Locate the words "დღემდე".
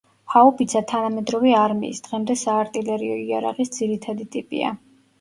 2.09-2.39